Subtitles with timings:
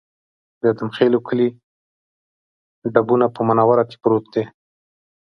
[0.59, 1.47] د ادم خېلو کلی
[2.93, 4.43] ډبونه په منوره کې پروت دی